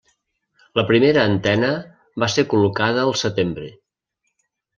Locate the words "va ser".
2.25-2.47